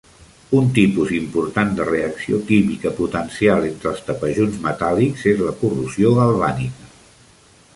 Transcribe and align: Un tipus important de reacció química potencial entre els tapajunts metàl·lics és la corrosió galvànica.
Un 0.59 0.69
tipus 0.75 1.11
important 1.17 1.73
de 1.79 1.85
reacció 1.89 2.39
química 2.47 2.93
potencial 3.01 3.67
entre 3.67 3.91
els 3.91 4.01
tapajunts 4.07 4.57
metàl·lics 4.65 5.27
és 5.35 5.45
la 5.49 5.55
corrosió 5.61 6.15
galvànica. 6.23 6.91